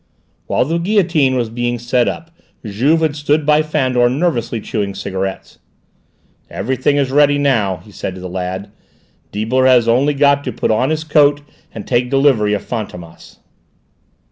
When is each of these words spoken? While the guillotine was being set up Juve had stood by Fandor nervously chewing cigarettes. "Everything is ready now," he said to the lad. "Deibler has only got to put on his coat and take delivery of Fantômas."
While 0.47 0.65
the 0.65 0.79
guillotine 0.79 1.35
was 1.35 1.51
being 1.51 1.77
set 1.77 2.07
up 2.07 2.31
Juve 2.65 3.01
had 3.01 3.15
stood 3.15 3.45
by 3.45 3.61
Fandor 3.61 4.09
nervously 4.09 4.59
chewing 4.59 4.95
cigarettes. 4.95 5.59
"Everything 6.49 6.95
is 6.97 7.11
ready 7.11 7.37
now," 7.37 7.77
he 7.85 7.91
said 7.91 8.15
to 8.15 8.19
the 8.19 8.27
lad. 8.27 8.71
"Deibler 9.31 9.67
has 9.67 9.87
only 9.87 10.15
got 10.15 10.43
to 10.45 10.51
put 10.51 10.71
on 10.71 10.89
his 10.89 11.03
coat 11.03 11.41
and 11.71 11.85
take 11.85 12.09
delivery 12.09 12.53
of 12.55 12.65
Fantômas." 12.67 13.37